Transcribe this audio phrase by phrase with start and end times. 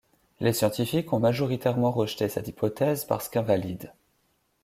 [0.39, 3.93] Les scientifiques ont majoritairement rejeté cette hypothèse parce qu'invalide.